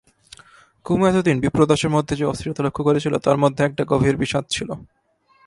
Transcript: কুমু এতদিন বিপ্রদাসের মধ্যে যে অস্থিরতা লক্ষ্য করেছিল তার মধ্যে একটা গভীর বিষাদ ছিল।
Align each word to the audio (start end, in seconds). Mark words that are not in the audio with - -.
কুমু 0.85 1.03
এতদিন 1.07 1.35
বিপ্রদাসের 1.39 1.89
মধ্যে 1.89 2.13
যে 2.15 2.25
অস্থিরতা 2.25 2.61
লক্ষ্য 2.63 2.83
করেছিল 2.83 3.13
তার 3.17 3.37
মধ্যে 3.37 3.61
একটা 3.63 3.83
গভীর 3.87 4.15
বিষাদ 4.17 4.45
ছিল। 4.49 4.69